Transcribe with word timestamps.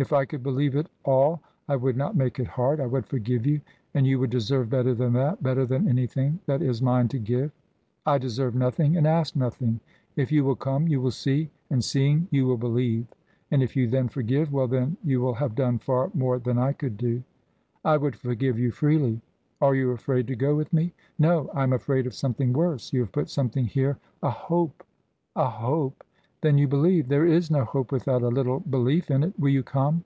"If 0.00 0.12
I 0.12 0.26
could 0.26 0.44
believe 0.44 0.76
it 0.76 0.86
all 1.04 1.40
I 1.68 1.74
would 1.74 1.96
not 1.96 2.14
make 2.14 2.38
it 2.38 2.46
hard. 2.46 2.78
I 2.78 2.86
would 2.86 3.04
forgive 3.04 3.44
you 3.44 3.60
and 3.92 4.06
you 4.06 4.20
would 4.20 4.30
deserve 4.30 4.70
better 4.70 4.94
than 4.94 5.12
that, 5.14 5.42
better 5.42 5.66
than 5.66 5.88
anything 5.88 6.38
that 6.46 6.62
is 6.62 6.80
mine 6.80 7.08
to 7.08 7.18
give." 7.18 7.50
"I 8.06 8.18
deserve 8.18 8.54
nothing 8.54 8.96
and 8.96 9.08
ask 9.08 9.34
nothing. 9.34 9.80
If 10.14 10.30
you 10.30 10.44
will 10.44 10.54
come, 10.54 10.86
you 10.86 11.00
will 11.00 11.10
see, 11.10 11.50
and, 11.68 11.82
seeing, 11.82 12.28
you 12.30 12.46
will 12.46 12.56
believe. 12.56 13.08
And 13.50 13.60
if 13.60 13.74
you 13.74 13.88
then 13.88 14.06
forgive 14.06 14.52
well 14.52 14.68
then, 14.68 14.98
you 15.02 15.20
will 15.20 15.34
have 15.34 15.56
done 15.56 15.78
far 15.78 16.12
more 16.14 16.38
than 16.38 16.58
I 16.58 16.74
could 16.74 16.96
do." 16.96 17.24
"I 17.84 17.96
would 17.96 18.14
forgive 18.14 18.56
you 18.56 18.70
freely" 18.70 19.20
"Are 19.60 19.74
you 19.74 19.90
afraid 19.90 20.28
to 20.28 20.36
go 20.36 20.54
with 20.54 20.72
me?" 20.72 20.92
"No. 21.18 21.50
I 21.52 21.64
am 21.64 21.72
afraid 21.72 22.06
of 22.06 22.14
something 22.14 22.52
worse. 22.52 22.92
You 22.92 23.00
have 23.00 23.10
put 23.10 23.30
something 23.30 23.64
here 23.64 23.98
a 24.22 24.30
hope" 24.30 24.84
"A 25.34 25.50
hope? 25.50 26.04
Then 26.40 26.56
you 26.56 26.68
believe. 26.68 27.08
There 27.08 27.26
is 27.26 27.50
no 27.50 27.64
hope 27.64 27.90
without 27.90 28.22
a 28.22 28.28
little 28.28 28.60
belief 28.60 29.10
in 29.10 29.24
it. 29.24 29.36
Will 29.40 29.48
you 29.48 29.64
come?" 29.64 30.04